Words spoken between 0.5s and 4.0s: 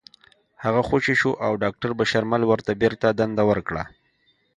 هغه خوشې شو او داکتر بشرمل ورته بېرته دنده ورکړه